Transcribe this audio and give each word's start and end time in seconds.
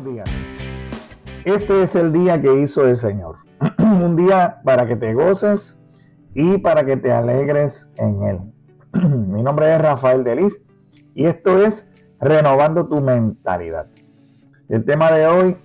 buenos 0.00 0.14
días. 0.14 0.28
Este 1.44 1.82
es 1.82 1.96
el 1.96 2.12
día 2.12 2.40
que 2.40 2.60
hizo 2.60 2.86
el 2.86 2.96
Señor. 2.96 3.36
Un 3.78 4.16
día 4.16 4.60
para 4.64 4.86
que 4.86 4.96
te 4.96 5.14
goces 5.14 5.78
y 6.34 6.58
para 6.58 6.84
que 6.84 6.96
te 6.96 7.12
alegres 7.12 7.90
en 7.96 8.22
Él. 8.22 8.38
Mi 9.28 9.42
nombre 9.42 9.72
es 9.72 9.80
Rafael 9.80 10.24
Delis 10.24 10.62
y 11.14 11.26
esto 11.26 11.62
es 11.62 11.86
Renovando 12.18 12.86
tu 12.86 13.00
mentalidad. 13.00 13.86
El 14.68 14.84
tema 14.84 15.12
de 15.12 15.26
hoy 15.26 15.56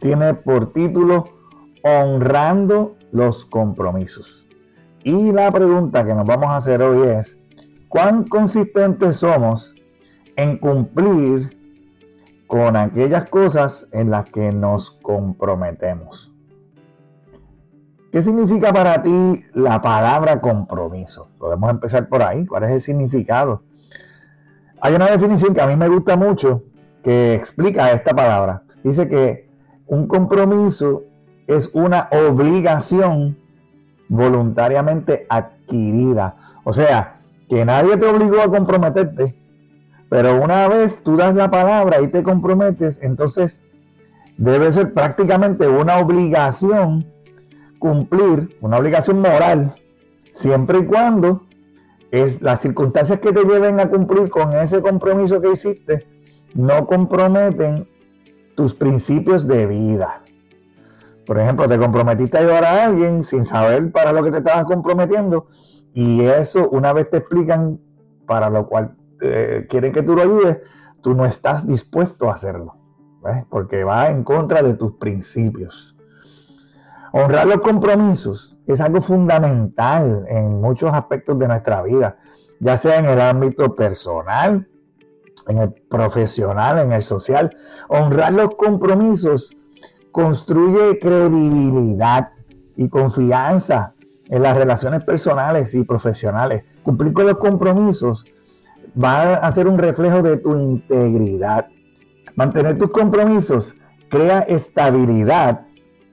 tiene 0.00 0.34
por 0.34 0.72
título 0.72 1.24
Honrando 1.82 2.96
los 3.12 3.44
compromisos. 3.44 4.46
Y 5.04 5.30
la 5.30 5.52
pregunta 5.52 6.04
que 6.04 6.14
nos 6.14 6.26
vamos 6.26 6.48
a 6.48 6.56
hacer 6.56 6.82
hoy 6.82 7.08
es, 7.08 7.38
¿cuán 7.88 8.24
consistentes 8.24 9.16
somos 9.16 9.72
en 10.34 10.58
cumplir 10.58 11.55
con 12.46 12.76
aquellas 12.76 13.28
cosas 13.28 13.88
en 13.92 14.10
las 14.10 14.24
que 14.24 14.52
nos 14.52 14.90
comprometemos. 14.90 16.32
¿Qué 18.12 18.22
significa 18.22 18.72
para 18.72 19.02
ti 19.02 19.44
la 19.52 19.82
palabra 19.82 20.40
compromiso? 20.40 21.28
Podemos 21.38 21.70
empezar 21.70 22.08
por 22.08 22.22
ahí. 22.22 22.46
¿Cuál 22.46 22.64
es 22.64 22.70
el 22.70 22.80
significado? 22.80 23.62
Hay 24.80 24.94
una 24.94 25.06
definición 25.06 25.52
que 25.52 25.60
a 25.60 25.66
mí 25.66 25.76
me 25.76 25.88
gusta 25.88 26.16
mucho 26.16 26.62
que 27.02 27.34
explica 27.34 27.90
esta 27.92 28.14
palabra. 28.14 28.62
Dice 28.82 29.08
que 29.08 29.50
un 29.86 30.06
compromiso 30.06 31.02
es 31.46 31.70
una 31.74 32.08
obligación 32.10 33.38
voluntariamente 34.08 35.26
adquirida. 35.28 36.36
O 36.64 36.72
sea, 36.72 37.20
que 37.48 37.64
nadie 37.64 37.96
te 37.96 38.06
obligó 38.06 38.40
a 38.40 38.48
comprometerte, 38.48 39.36
pero 40.08 40.40
una 40.40 40.68
vez 40.68 41.02
tú 41.02 41.16
das 41.16 41.34
la 41.34 41.50
palabra 41.50 42.00
y 42.00 42.08
te 42.08 42.22
comprometes, 42.22 43.02
entonces 43.02 43.62
debe 44.36 44.70
ser 44.70 44.92
prácticamente 44.92 45.66
una 45.66 45.98
obligación 45.98 47.06
cumplir, 47.78 48.56
una 48.60 48.78
obligación 48.78 49.20
moral, 49.20 49.74
siempre 50.30 50.78
y 50.78 50.84
cuando 50.86 51.42
es 52.10 52.40
las 52.40 52.60
circunstancias 52.60 53.20
que 53.20 53.32
te 53.32 53.44
lleven 53.44 53.80
a 53.80 53.88
cumplir 53.88 54.30
con 54.30 54.54
ese 54.54 54.80
compromiso 54.80 55.40
que 55.40 55.52
hiciste 55.52 56.06
no 56.54 56.86
comprometen 56.86 57.86
tus 58.54 58.74
principios 58.74 59.46
de 59.46 59.66
vida. 59.66 60.22
Por 61.26 61.38
ejemplo, 61.38 61.68
te 61.68 61.76
comprometiste 61.76 62.38
a 62.38 62.40
ayudar 62.40 62.64
a 62.64 62.84
alguien 62.84 63.22
sin 63.22 63.44
saber 63.44 63.90
para 63.92 64.12
lo 64.12 64.22
que 64.22 64.30
te 64.30 64.38
estabas 64.38 64.64
comprometiendo 64.64 65.48
y 65.92 66.22
eso 66.22 66.68
una 66.70 66.92
vez 66.92 67.10
te 67.10 67.18
explican 67.18 67.80
para 68.26 68.48
lo 68.48 68.66
cual 68.66 68.96
eh, 69.20 69.66
quieren 69.68 69.92
que 69.92 70.02
tú 70.02 70.14
lo 70.14 70.22
ayudes, 70.22 70.60
tú 71.02 71.14
no 71.14 71.24
estás 71.24 71.66
dispuesto 71.66 72.28
a 72.28 72.34
hacerlo, 72.34 72.76
porque 73.50 73.84
va 73.84 74.10
en 74.10 74.24
contra 74.24 74.62
de 74.62 74.74
tus 74.74 74.92
principios. 74.96 75.96
Honrar 77.12 77.46
los 77.46 77.60
compromisos 77.60 78.58
es 78.66 78.80
algo 78.80 79.00
fundamental 79.00 80.24
en 80.28 80.60
muchos 80.60 80.92
aspectos 80.92 81.38
de 81.38 81.48
nuestra 81.48 81.82
vida, 81.82 82.18
ya 82.60 82.76
sea 82.76 82.98
en 82.98 83.06
el 83.06 83.20
ámbito 83.20 83.74
personal, 83.74 84.68
en 85.48 85.58
el 85.58 85.72
profesional, 85.72 86.78
en 86.78 86.92
el 86.92 87.02
social. 87.02 87.56
Honrar 87.88 88.32
los 88.32 88.54
compromisos 88.56 89.56
construye 90.10 90.98
credibilidad 90.98 92.30
y 92.76 92.88
confianza 92.88 93.94
en 94.28 94.42
las 94.42 94.56
relaciones 94.56 95.04
personales 95.04 95.74
y 95.74 95.84
profesionales. 95.84 96.64
Cumplir 96.82 97.12
con 97.12 97.26
los 97.26 97.38
compromisos 97.38 98.24
va 99.02 99.34
a 99.34 99.52
ser 99.52 99.68
un 99.68 99.78
reflejo 99.78 100.22
de 100.22 100.36
tu 100.38 100.58
integridad. 100.58 101.66
Mantener 102.34 102.78
tus 102.78 102.90
compromisos 102.90 103.74
crea 104.08 104.40
estabilidad 104.40 105.66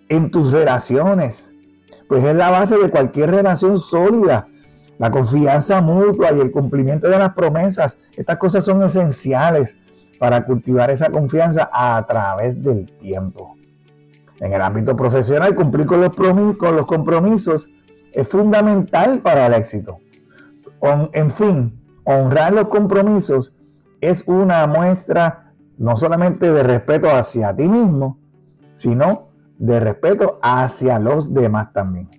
en 0.09 0.29
tus 0.31 0.51
relaciones, 0.51 1.53
pues 2.07 2.23
es 2.23 2.35
la 2.35 2.49
base 2.49 2.77
de 2.77 2.89
cualquier 2.89 3.31
relación 3.31 3.77
sólida. 3.77 4.47
La 4.99 5.09
confianza 5.11 5.81
mutua 5.81 6.31
y 6.33 6.39
el 6.39 6.51
cumplimiento 6.51 7.07
de 7.07 7.17
las 7.17 7.33
promesas, 7.33 7.97
estas 8.15 8.37
cosas 8.37 8.63
son 8.63 8.83
esenciales 8.83 9.77
para 10.19 10.45
cultivar 10.45 10.91
esa 10.91 11.09
confianza 11.09 11.69
a 11.73 12.05
través 12.07 12.61
del 12.61 12.85
tiempo. 12.99 13.55
En 14.39 14.53
el 14.53 14.61
ámbito 14.61 14.95
profesional, 14.95 15.55
cumplir 15.55 15.85
con 15.85 16.01
los, 16.01 16.15
con 16.57 16.75
los 16.75 16.85
compromisos 16.85 17.69
es 18.11 18.27
fundamental 18.27 19.19
para 19.19 19.47
el 19.47 19.53
éxito. 19.53 19.97
En 21.13 21.31
fin, 21.31 21.82
honrar 22.03 22.53
los 22.53 22.67
compromisos 22.67 23.53
es 24.01 24.27
una 24.27 24.65
muestra 24.67 25.53
no 25.77 25.97
solamente 25.97 26.51
de 26.51 26.63
respeto 26.63 27.09
hacia 27.09 27.55
ti 27.55 27.67
mismo, 27.67 28.17
sino 28.73 29.29
de 29.57 29.79
respeto 29.79 30.39
hacia 30.41 30.99
los 30.99 31.33
demás 31.33 31.71
también. 31.73 32.09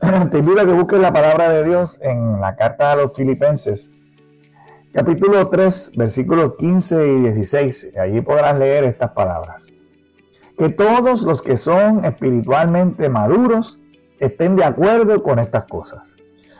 Te 0.30 0.38
invito 0.38 0.60
a 0.60 0.64
que 0.66 0.72
busques 0.72 1.00
la 1.00 1.12
palabra 1.12 1.48
de 1.50 1.64
Dios 1.64 2.00
en 2.02 2.40
la 2.40 2.56
carta 2.56 2.92
a 2.92 2.96
los 2.96 3.14
filipenses, 3.14 3.90
capítulo 4.92 5.48
3, 5.48 5.92
versículos 5.96 6.54
15 6.58 7.08
y 7.08 7.20
16. 7.20 7.96
Allí 7.98 8.20
podrás 8.20 8.58
leer 8.58 8.84
estas 8.84 9.10
palabras. 9.10 9.66
Que 10.58 10.68
todos 10.68 11.22
los 11.22 11.42
que 11.42 11.56
son 11.56 12.04
espiritualmente 12.04 13.08
maduros 13.08 13.78
estén 14.18 14.56
de 14.56 14.64
acuerdo 14.64 15.22
con 15.22 15.38
estas 15.38 15.64
cosas. 15.64 16.16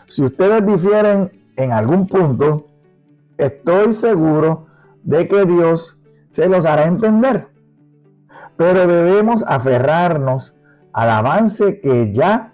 Si 0.07 0.23
ustedes 0.23 0.67
difieren 0.67 1.31
en 1.57 1.73
algún 1.73 2.07
punto, 2.07 2.67
estoy 3.39 3.93
seguro 3.93 4.67
de 5.03 5.29
que 5.29 5.45
Dios 5.45 6.01
se 6.31 6.49
los 6.49 6.67
hará 6.67 6.87
entender. 6.87 7.49
Pero 8.57 8.87
debemos 8.87 9.45
aferrarnos 9.47 10.55
al 10.93 11.11
avance 11.11 11.81
que 11.81 12.13
ya 12.13 12.53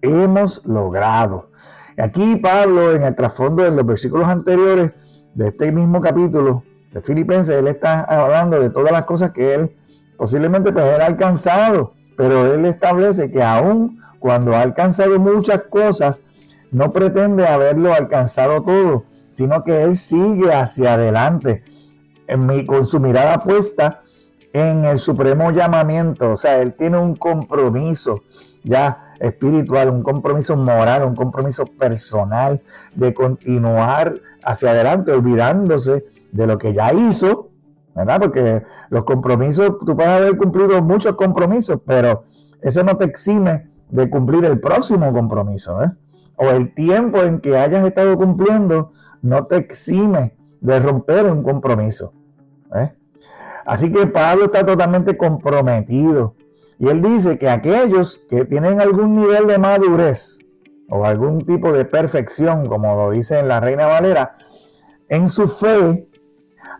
hemos 0.00 0.64
logrado. 0.66 1.50
Aquí 1.98 2.36
Pablo, 2.36 2.92
en 2.92 3.04
el 3.04 3.14
trasfondo 3.14 3.62
de 3.62 3.70
los 3.70 3.86
versículos 3.86 4.26
anteriores 4.26 4.92
de 5.34 5.48
este 5.48 5.70
mismo 5.70 6.00
capítulo 6.00 6.64
de 6.92 7.00
Filipenses, 7.00 7.56
él 7.56 7.68
está 7.68 8.02
hablando 8.02 8.60
de 8.60 8.70
todas 8.70 8.92
las 8.92 9.04
cosas 9.04 9.30
que 9.30 9.54
él 9.54 9.76
posiblemente 10.16 10.72
pues 10.72 10.84
alcanzado, 11.00 11.94
pero 12.16 12.54
él 12.54 12.64
establece 12.64 13.30
que 13.30 13.42
aún 13.42 14.00
cuando 14.18 14.54
ha 14.54 14.62
alcanzado 14.62 15.18
muchas 15.18 15.62
cosas, 15.64 16.22
no 16.72 16.92
pretende 16.92 17.46
haberlo 17.46 17.94
alcanzado 17.94 18.62
todo, 18.62 19.04
sino 19.30 19.62
que 19.62 19.82
él 19.82 19.96
sigue 19.96 20.52
hacia 20.52 20.94
adelante 20.94 21.62
con 22.66 22.86
su 22.86 22.98
mirada 22.98 23.40
puesta 23.40 24.02
en 24.52 24.84
el 24.84 24.98
supremo 24.98 25.50
llamamiento. 25.50 26.32
O 26.32 26.36
sea, 26.36 26.60
él 26.60 26.74
tiene 26.74 26.98
un 26.98 27.14
compromiso 27.14 28.22
ya 28.64 29.14
espiritual, 29.18 29.90
un 29.90 30.02
compromiso 30.02 30.56
moral, 30.56 31.04
un 31.04 31.14
compromiso 31.14 31.66
personal 31.66 32.62
de 32.94 33.12
continuar 33.12 34.14
hacia 34.44 34.70
adelante, 34.70 35.12
olvidándose 35.12 36.04
de 36.30 36.46
lo 36.46 36.58
que 36.58 36.72
ya 36.72 36.92
hizo, 36.92 37.50
¿verdad? 37.94 38.20
Porque 38.20 38.62
los 38.88 39.04
compromisos, 39.04 39.78
tú 39.84 39.96
puedes 39.96 40.12
haber 40.12 40.36
cumplido 40.36 40.80
muchos 40.82 41.16
compromisos, 41.16 41.80
pero 41.86 42.24
eso 42.62 42.82
no 42.82 42.96
te 42.96 43.04
exime 43.04 43.68
de 43.90 44.08
cumplir 44.08 44.44
el 44.44 44.58
próximo 44.60 45.12
compromiso, 45.12 45.82
¿eh? 45.82 45.90
O 46.36 46.48
el 46.48 46.74
tiempo 46.74 47.20
en 47.22 47.40
que 47.40 47.56
hayas 47.56 47.84
estado 47.84 48.16
cumpliendo 48.16 48.92
no 49.22 49.46
te 49.46 49.56
exime 49.56 50.34
de 50.60 50.80
romper 50.80 51.26
un 51.26 51.42
compromiso. 51.42 52.12
¿eh? 52.74 52.92
Así 53.64 53.90
que 53.92 54.06
Pablo 54.06 54.46
está 54.46 54.64
totalmente 54.64 55.16
comprometido. 55.16 56.34
Y 56.78 56.88
él 56.88 57.00
dice 57.00 57.38
que 57.38 57.48
aquellos 57.48 58.24
que 58.28 58.44
tienen 58.44 58.80
algún 58.80 59.14
nivel 59.16 59.46
de 59.46 59.58
madurez 59.58 60.38
o 60.88 61.04
algún 61.04 61.44
tipo 61.46 61.72
de 61.72 61.84
perfección, 61.84 62.66
como 62.66 62.94
lo 62.96 63.10
dice 63.12 63.38
en 63.38 63.48
la 63.48 63.60
Reina 63.60 63.86
Valera, 63.86 64.36
en 65.08 65.28
su 65.28 65.46
fe, 65.46 66.08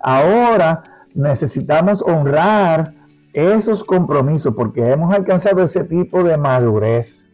ahora 0.03 0.83
necesitamos 1.15 2.03
honrar 2.03 2.95
esos 3.33 3.85
compromisos 3.85 4.55
porque 4.55 4.91
hemos 4.91 5.15
alcanzado 5.15 5.63
ese 5.63 5.85
tipo 5.85 6.23
de 6.23 6.37
madurez 6.37 7.31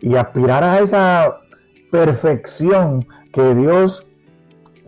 y 0.00 0.16
aspirar 0.16 0.64
a 0.64 0.80
esa 0.80 1.38
perfección 1.90 3.06
que 3.32 3.54
Dios 3.54 4.06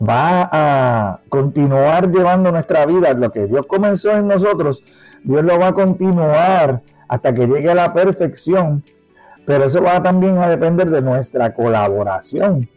va 0.00 0.48
a 0.50 1.20
continuar 1.28 2.10
llevando 2.10 2.50
nuestra 2.50 2.86
vida, 2.86 3.12
lo 3.14 3.30
que 3.30 3.46
Dios 3.46 3.66
comenzó 3.66 4.12
en 4.12 4.28
nosotros, 4.28 4.82
Dios 5.24 5.44
lo 5.44 5.58
va 5.58 5.68
a 5.68 5.72
continuar 5.72 6.82
hasta 7.08 7.34
que 7.34 7.46
llegue 7.46 7.70
a 7.70 7.74
la 7.74 7.92
perfección, 7.92 8.82
pero 9.44 9.64
eso 9.64 9.82
va 9.82 10.02
también 10.02 10.38
a 10.38 10.48
depender 10.48 10.90
de 10.90 11.02
nuestra 11.02 11.52
colaboración. 11.52 12.68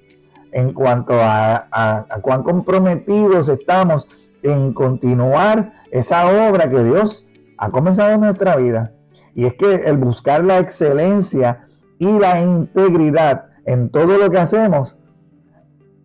En 0.52 0.72
cuanto 0.72 1.16
a, 1.20 1.66
a 1.72 2.20
cuán 2.22 2.44
comprometidos 2.44 3.50
estamos 3.50 4.08
en 4.44 4.72
continuar 4.74 5.74
esa 5.90 6.28
obra 6.28 6.70
que 6.70 6.84
Dios 6.84 7.26
ha 7.58 7.72
comenzado 7.72 8.12
en 8.12 8.22
nuestra 8.22 8.56
vida. 8.56 8.92
Y 9.34 9.46
es 9.46 9.54
que 9.54 9.74
el 9.74 9.98
buscar 9.98 10.44
la 10.44 10.60
excelencia 10.60 11.62
y 11.98 12.20
la 12.20 12.40
integridad 12.42 13.46
en 13.66 13.90
todo 13.90 14.18
lo 14.18 14.30
que 14.30 14.38
hacemos, 14.38 14.98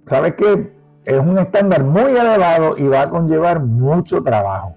sabes 0.06 0.34
que 0.34 0.72
es 1.04 1.18
un 1.18 1.38
estándar 1.38 1.84
muy 1.84 2.10
elevado 2.10 2.74
y 2.76 2.86
va 2.86 3.02
a 3.02 3.10
conllevar 3.10 3.60
mucho 3.60 4.22
trabajo. 4.22 4.74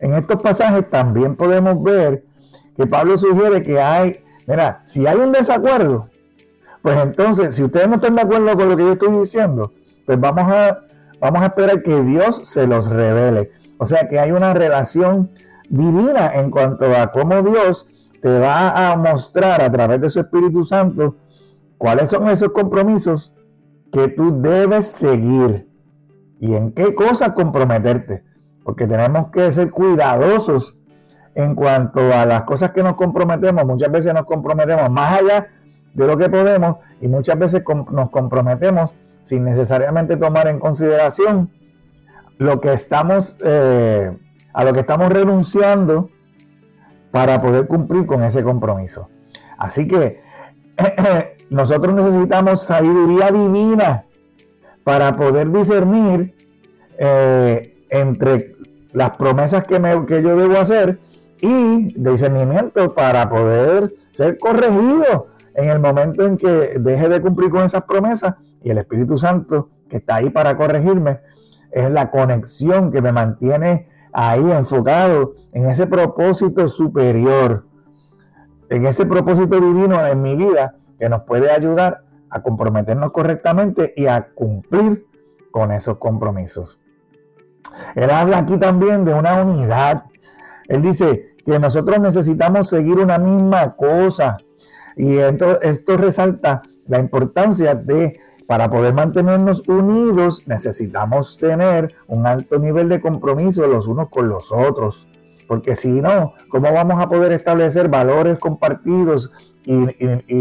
en 0.00 0.14
estos 0.14 0.42
pasajes 0.42 0.88
también 0.90 1.36
podemos 1.36 1.82
ver 1.82 2.24
que 2.76 2.86
Pablo 2.86 3.16
sugiere 3.16 3.62
que 3.62 3.80
hay, 3.80 4.16
mira, 4.46 4.80
si 4.82 5.06
hay 5.06 5.16
un 5.16 5.32
desacuerdo, 5.32 6.08
pues 6.82 6.98
entonces, 6.98 7.54
si 7.54 7.62
ustedes 7.62 7.88
no 7.88 7.96
están 7.96 8.16
de 8.16 8.22
acuerdo 8.22 8.56
con 8.56 8.68
lo 8.68 8.76
que 8.76 8.82
yo 8.82 8.92
estoy 8.92 9.16
diciendo, 9.18 9.72
pues 10.04 10.18
vamos 10.18 10.50
a, 10.50 10.80
vamos 11.20 11.42
a 11.42 11.46
esperar 11.46 11.82
que 11.82 12.02
Dios 12.02 12.40
se 12.48 12.66
los 12.66 12.90
revele. 12.90 13.52
O 13.78 13.86
sea 13.86 14.08
que 14.08 14.18
hay 14.18 14.32
una 14.32 14.52
relación 14.52 15.30
divina 15.68 16.34
en 16.34 16.50
cuanto 16.50 16.86
a 16.96 17.12
cómo 17.12 17.40
Dios 17.42 17.86
te 18.20 18.38
va 18.38 18.90
a 18.90 18.96
mostrar 18.96 19.62
a 19.62 19.70
través 19.70 20.00
de 20.00 20.10
su 20.10 20.20
Espíritu 20.20 20.64
Santo 20.64 21.16
cuáles 21.82 22.10
son 22.10 22.28
esos 22.28 22.52
compromisos 22.52 23.34
que 23.90 24.06
tú 24.06 24.40
debes 24.40 24.86
seguir 24.86 25.68
y 26.38 26.54
en 26.54 26.70
qué 26.70 26.94
cosas 26.94 27.32
comprometerte. 27.32 28.22
Porque 28.62 28.86
tenemos 28.86 29.32
que 29.32 29.50
ser 29.50 29.72
cuidadosos 29.72 30.76
en 31.34 31.56
cuanto 31.56 31.98
a 32.14 32.24
las 32.24 32.44
cosas 32.44 32.70
que 32.70 32.84
nos 32.84 32.94
comprometemos. 32.94 33.64
Muchas 33.66 33.90
veces 33.90 34.14
nos 34.14 34.26
comprometemos 34.26 34.88
más 34.92 35.18
allá 35.18 35.48
de 35.92 36.06
lo 36.06 36.16
que 36.16 36.28
podemos 36.28 36.76
y 37.00 37.08
muchas 37.08 37.36
veces 37.36 37.64
nos 37.90 38.10
comprometemos 38.10 38.94
sin 39.20 39.42
necesariamente 39.42 40.16
tomar 40.16 40.46
en 40.46 40.60
consideración 40.60 41.50
lo 42.38 42.60
que 42.60 42.72
estamos, 42.74 43.38
eh, 43.44 44.16
a 44.52 44.64
lo 44.64 44.72
que 44.72 44.80
estamos 44.80 45.12
renunciando 45.12 46.10
para 47.10 47.40
poder 47.40 47.66
cumplir 47.66 48.06
con 48.06 48.22
ese 48.22 48.44
compromiso. 48.44 49.08
Así 49.58 49.88
que 49.88 50.20
nosotros 51.50 51.94
necesitamos 51.94 52.64
sabiduría 52.64 53.30
divina 53.30 54.04
para 54.84 55.16
poder 55.16 55.50
discernir 55.50 56.34
eh, 56.98 57.86
entre 57.90 58.56
las 58.92 59.16
promesas 59.16 59.64
que, 59.64 59.78
me, 59.78 60.04
que 60.06 60.22
yo 60.22 60.36
debo 60.36 60.58
hacer 60.58 60.98
y 61.40 61.92
discernimiento 62.00 62.94
para 62.94 63.28
poder 63.28 63.92
ser 64.10 64.38
corregido 64.38 65.28
en 65.54 65.68
el 65.68 65.80
momento 65.80 66.26
en 66.26 66.36
que 66.36 66.78
deje 66.78 67.08
de 67.08 67.20
cumplir 67.20 67.50
con 67.50 67.62
esas 67.62 67.84
promesas. 67.84 68.34
Y 68.62 68.70
el 68.70 68.78
Espíritu 68.78 69.18
Santo 69.18 69.70
que 69.88 69.98
está 69.98 70.16
ahí 70.16 70.30
para 70.30 70.56
corregirme 70.56 71.20
es 71.70 71.90
la 71.90 72.10
conexión 72.10 72.90
que 72.90 73.02
me 73.02 73.12
mantiene 73.12 73.88
ahí 74.12 74.50
enfocado 74.50 75.34
en 75.52 75.66
ese 75.66 75.86
propósito 75.86 76.68
superior, 76.68 77.64
en 78.72 78.86
ese 78.86 79.04
propósito 79.04 79.60
divino 79.60 80.04
en 80.06 80.22
mi 80.22 80.34
vida 80.34 80.76
que 80.98 81.06
nos 81.10 81.24
puede 81.24 81.50
ayudar 81.50 82.04
a 82.30 82.42
comprometernos 82.42 83.12
correctamente 83.12 83.92
y 83.94 84.06
a 84.06 84.28
cumplir 84.34 85.06
con 85.50 85.72
esos 85.72 85.98
compromisos. 85.98 86.80
Él 87.94 88.08
habla 88.08 88.38
aquí 88.38 88.56
también 88.56 89.04
de 89.04 89.12
una 89.12 89.42
unidad. 89.42 90.04
Él 90.68 90.80
dice 90.80 91.36
que 91.44 91.58
nosotros 91.58 92.00
necesitamos 92.00 92.70
seguir 92.70 92.98
una 92.98 93.18
misma 93.18 93.76
cosa. 93.76 94.38
Y 94.96 95.18
esto, 95.18 95.60
esto 95.60 95.98
resalta 95.98 96.62
la 96.86 96.98
importancia 96.98 97.74
de, 97.74 98.18
para 98.46 98.70
poder 98.70 98.94
mantenernos 98.94 99.68
unidos, 99.68 100.48
necesitamos 100.48 101.36
tener 101.36 101.94
un 102.06 102.26
alto 102.26 102.58
nivel 102.58 102.88
de 102.88 103.02
compromiso 103.02 103.66
los 103.66 103.86
unos 103.86 104.08
con 104.08 104.30
los 104.30 104.50
otros. 104.50 105.06
Porque 105.52 105.76
si 105.76 106.00
no, 106.00 106.32
¿cómo 106.48 106.72
vamos 106.72 106.98
a 106.98 107.10
poder 107.10 107.30
establecer 107.30 107.90
valores 107.90 108.38
compartidos 108.38 109.30
y, 109.66 109.74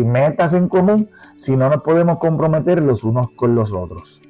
metas 0.05 0.53
en 0.53 0.69
común 0.69 1.09
si 1.35 1.57
no 1.57 1.69
nos 1.69 1.81
podemos 1.81 2.17
comprometer 2.17 2.81
los 2.81 3.03
unos 3.03 3.27
con 3.35 3.53
los 3.53 3.73
otros? 3.73 4.21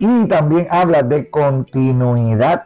Y 0.00 0.26
también 0.26 0.66
habla 0.68 1.04
de 1.04 1.30
continuidad 1.30 2.64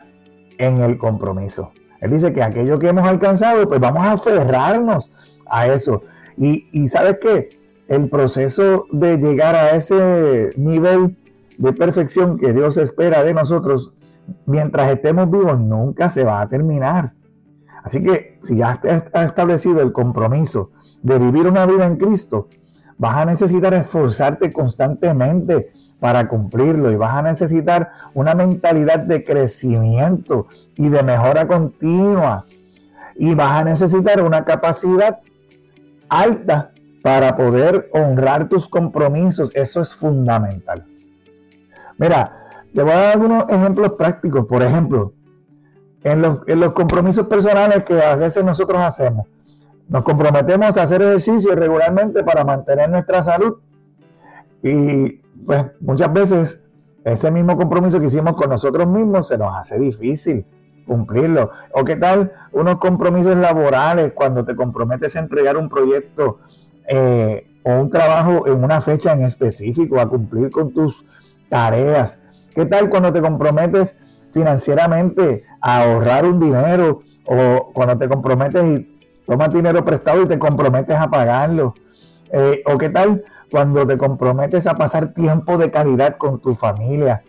en 0.56 0.81
el 0.81 0.96
compromiso. 0.96 1.70
Él 2.00 2.12
dice 2.12 2.32
que 2.32 2.43
aquello 2.43 2.78
que 2.78 2.88
hemos 2.88 3.06
alcanzado, 3.06 3.69
pues 3.69 3.78
vamos 3.78 4.02
a 4.02 4.12
aferrarnos 4.12 5.12
a 5.44 5.67
eso. 5.67 6.00
Y, 6.38 6.67
y 6.72 6.88
sabes 6.88 7.19
qué? 7.20 7.50
El 7.88 8.08
proceso 8.08 8.87
de 8.90 9.19
llegar 9.19 9.55
a 9.55 9.72
ese 9.72 10.49
nivel 10.56 11.14
de 11.58 11.75
perfección 11.75 12.38
que 12.38 12.55
Dios 12.55 12.78
espera 12.78 13.22
de 13.22 13.34
nosotros 13.34 13.93
mientras 14.47 14.91
estemos 14.93 15.31
vivos 15.31 15.59
nunca 15.59 16.11
se 16.11 16.25
va 16.25 16.41
a 16.41 16.49
terminar. 16.49 17.12
Así 17.82 18.03
que 18.03 18.38
si 18.41 18.56
ya 18.56 18.81
has 18.81 19.25
establecido 19.26 19.82
el 19.82 19.93
compromiso 19.93 20.71
de 21.03 21.19
vivir 21.19 21.47
una 21.47 21.67
vida 21.67 21.87
en 21.87 21.97
Cristo, 21.97 22.49
vas 22.97 23.17
a 23.17 23.25
necesitar 23.25 23.75
esforzarte 23.75 24.53
constantemente 24.53 25.73
para 26.00 26.29
cumplirlo 26.29 26.91
y 26.91 26.97
vas 26.97 27.15
a 27.15 27.23
necesitar 27.23 27.91
una 28.15 28.35
mentalidad 28.35 29.00
de 29.00 29.25
crecimiento 29.25 30.47
y 30.77 30.88
de 30.88 31.03
mejora 31.03 31.47
continua 31.47 32.47
y 33.17 33.35
vas 33.35 33.53
a 33.53 33.65
necesitar 33.65 34.23
una 34.23 34.44
capacidad 34.44 35.20
alta 36.09 36.73
para 37.03 37.37
poder 37.37 37.91
honrar 37.93 38.49
tus 38.49 38.69
compromisos. 38.69 39.50
Eso 39.55 39.81
es 39.81 39.94
fundamental. 39.94 40.87
Mira, 41.99 42.44
te 42.75 42.82
voy 42.82 42.93
a 42.93 42.97
dar 42.97 43.12
algunos 43.12 43.49
ejemplos 43.49 43.93
prácticos. 43.93 44.47
Por 44.47 44.62
ejemplo, 44.62 45.12
en 46.03 46.23
los, 46.23 46.47
en 46.49 46.61
los 46.61 46.73
compromisos 46.73 47.26
personales 47.26 47.85
que 47.85 48.03
a 48.03 48.17
veces 48.17 48.44
nosotros 48.44 48.79
hacemos, 48.81 49.26
nos 49.88 50.03
comprometemos 50.03 50.76
a 50.76 50.82
hacer 50.82 51.03
ejercicio 51.03 51.55
regularmente 51.55 52.25
para 52.25 52.44
mantener 52.44 52.91
nuestra 52.91 53.23
salud 53.23 53.59
y 54.62 55.19
pues 55.47 55.67
muchas 55.81 56.12
veces 56.12 56.62
ese 57.05 57.31
mismo 57.31 57.56
compromiso 57.56 58.00
que 58.00 58.06
hicimos 58.06 58.35
con 58.35 58.49
nosotros 58.49 58.87
mismos 58.87 59.29
se 59.29 59.37
nos 59.37 59.55
hace 59.55 59.79
difícil 59.79 60.47
cumplirlo. 60.87 61.50
O 61.73 61.85
qué 61.85 61.97
tal 61.97 62.32
unos 62.53 62.79
compromisos 62.79 63.37
laborales 63.37 64.12
cuando 64.15 64.44
te 64.44 64.56
comprometes 64.56 65.17
a 65.17 65.20
entregar 65.20 65.56
un 65.56 65.69
proyecto 65.69 66.38
eh, 66.88 67.47
o 67.62 67.73
un 67.73 67.91
trabajo 67.91 68.47
en 68.47 68.62
una 68.62 68.81
fecha 68.81 69.12
en 69.12 69.23
específico, 69.23 70.00
a 70.00 70.09
cumplir 70.09 70.50
con 70.50 70.73
tus 70.73 71.05
tareas. 71.49 72.19
¿Qué 72.55 72.67
tal 72.67 72.89
cuando 72.89 73.12
te 73.12 73.21
comprometes 73.21 73.97
financieramente 74.33 75.43
a 75.61 75.83
ahorrar 75.83 76.25
un 76.25 76.41
dinero 76.41 77.01
o 77.27 77.73
cuando 77.73 77.99
te 77.99 78.09
comprometes 78.09 78.65
y 78.65 78.99
tomas 79.27 79.53
dinero 79.53 79.85
prestado 79.85 80.23
y 80.23 80.27
te 80.27 80.39
comprometes 80.39 80.97
a 80.97 81.09
pagarlo? 81.09 81.75
Eh, 82.31 82.62
¿O 82.67 82.79
qué 82.79 82.91
tal 82.91 83.25
cuando 83.51 83.87
te 83.87 83.97
comprometes 83.97 84.67
a 84.67 84.75
pasar 84.75 85.15
tiempo 85.15 85.59
de 85.59 85.71
calidad 85.71 86.17
con 86.17 86.41
tu 86.41 86.55
familia 86.55 87.23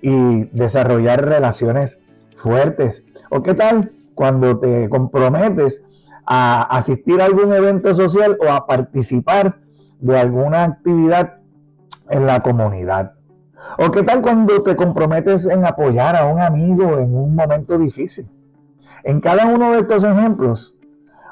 y 0.00 0.44
desarrollar 0.56 1.24
relaciones 1.24 2.00
fuertes. 2.34 3.04
¿O 3.28 3.42
qué 3.42 3.54
tal 3.54 3.92
cuando 4.14 4.58
te 4.58 4.88
comprometes 4.88 5.84
a 6.24 6.62
asistir 6.62 7.20
a 7.20 7.26
algún 7.26 7.52
evento 7.52 7.94
social 7.94 8.38
o 8.40 8.50
a 8.50 8.66
participar 8.66 9.58
de 9.98 10.18
alguna 10.18 10.64
actividad 10.64 11.40
en 12.08 12.26
la 12.26 12.40
comunidad? 12.40 13.19
¿O 13.78 13.90
qué 13.90 14.02
tal 14.02 14.22
cuando 14.22 14.62
te 14.62 14.76
comprometes 14.76 15.46
en 15.46 15.64
apoyar 15.64 16.16
a 16.16 16.26
un 16.26 16.40
amigo 16.40 16.98
en 16.98 17.14
un 17.14 17.34
momento 17.34 17.78
difícil? 17.78 18.28
En 19.04 19.20
cada 19.20 19.46
uno 19.46 19.72
de 19.72 19.80
estos 19.80 20.04
ejemplos, 20.04 20.76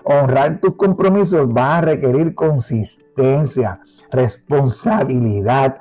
honrar 0.04 0.60
tus 0.60 0.76
compromisos 0.76 1.48
va 1.48 1.78
a 1.78 1.80
requerir 1.80 2.34
consistencia, 2.34 3.80
responsabilidad 4.10 5.78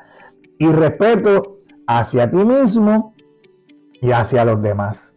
y 0.58 0.68
respeto 0.68 1.60
hacia 1.86 2.30
ti 2.30 2.44
mismo 2.44 3.14
y 4.02 4.12
hacia 4.12 4.44
los 4.44 4.62
demás. 4.62 5.14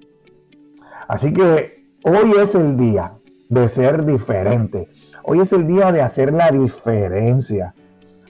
Así 1.09 1.33
que 1.33 1.89
hoy 2.05 2.35
es 2.39 2.55
el 2.55 2.77
día 2.77 3.13
de 3.49 3.67
ser 3.67 4.05
diferente. 4.05 4.89
Hoy 5.25 5.41
es 5.41 5.53
el 5.53 5.67
día 5.67 5.91
de 5.91 6.03
hacer 6.03 6.33
la 6.33 6.51
diferencia. 6.51 7.75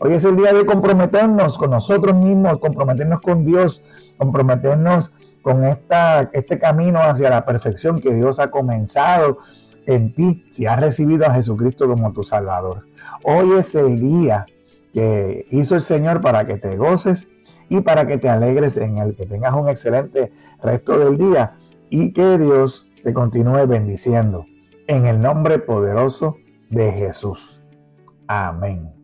Hoy 0.02 0.14
es 0.14 0.24
el 0.24 0.36
día 0.36 0.54
de 0.54 0.64
comprometernos 0.64 1.58
con 1.58 1.70
nosotros 1.70 2.16
mismos, 2.16 2.58
comprometernos 2.58 3.20
con 3.20 3.44
Dios, 3.44 3.82
comprometernos 4.16 5.12
con 5.42 5.62
esta, 5.64 6.30
este 6.32 6.58
camino 6.58 6.98
hacia 7.00 7.28
la 7.28 7.44
perfección 7.44 7.98
que 7.98 8.14
Dios 8.14 8.38
ha 8.38 8.50
comenzado 8.50 9.38
en 9.84 10.14
ti 10.14 10.46
si 10.50 10.64
has 10.64 10.80
recibido 10.80 11.26
a 11.26 11.34
Jesucristo 11.34 11.86
como 11.86 12.12
tu 12.12 12.22
Salvador. 12.22 12.86
Hoy 13.24 13.52
es 13.58 13.74
el 13.74 13.98
día 13.98 14.46
que 14.94 15.44
hizo 15.50 15.74
el 15.74 15.82
Señor 15.82 16.22
para 16.22 16.46
que 16.46 16.56
te 16.56 16.78
goces 16.78 17.28
y 17.68 17.82
para 17.82 18.06
que 18.06 18.16
te 18.16 18.30
alegres 18.30 18.78
en 18.78 18.96
el 18.96 19.14
que 19.14 19.26
tengas 19.26 19.52
un 19.52 19.68
excelente 19.68 20.32
resto 20.62 20.98
del 20.98 21.18
día 21.18 21.58
y 21.90 22.14
que 22.14 22.38
Dios 22.38 22.88
te 23.02 23.12
continúe 23.12 23.66
bendiciendo. 23.66 24.46
En 24.86 25.04
el 25.04 25.20
nombre 25.20 25.58
poderoso 25.58 26.36
de 26.70 26.90
Jesús. 26.90 27.60
Amén. 28.26 28.99